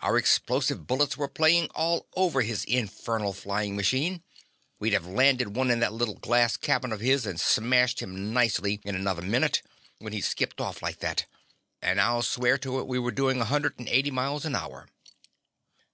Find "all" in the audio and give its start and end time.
1.74-2.06